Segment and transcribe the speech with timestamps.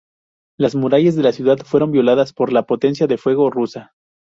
[0.57, 3.93] Las murallas de la ciudad fueron violadas por la potencia de fuego rusa.